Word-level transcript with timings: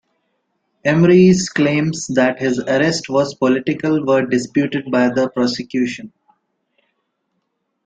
Emery's 0.83 1.47
claims 1.49 2.07
that 2.07 2.41
his 2.41 2.57
arrest 2.57 3.07
was 3.07 3.35
political 3.35 4.03
were 4.03 4.25
disputed 4.25 4.89
by 4.89 5.09
the 5.09 5.29
prosecution. 5.29 6.11